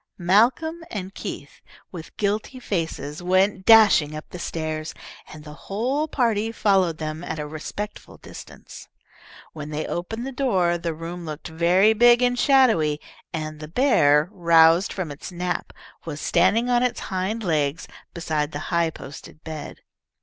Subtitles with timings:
[0.17, 4.95] Malcolm and Keith, with guilty faces, went dashing up the stairs,
[5.31, 8.87] and the whole party followed them at a respectful distance.
[9.53, 12.99] When they opened the door the room looked very big and shadowy,
[13.31, 15.71] and the bear, roused from its nap,
[16.03, 19.81] was standing on its hind legs beside the high posted bed.